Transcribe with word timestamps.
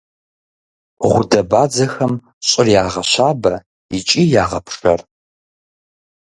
Гъудэбадзэхэм 1.09 2.13
щӀыр 2.47 2.67
ягъэщабэ 2.81 3.53
икӏи 3.97 4.23
ягъэпшэр. 4.43 4.99